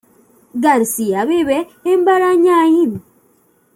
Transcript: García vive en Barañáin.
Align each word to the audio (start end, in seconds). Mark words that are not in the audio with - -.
García 0.65 1.19
vive 1.31 1.59
en 1.91 1.99
Barañáin. 2.07 2.91